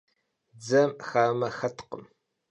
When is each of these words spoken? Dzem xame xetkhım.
Dzem 0.63 0.89
xame 1.07 1.49
xetkhım. 1.57 2.03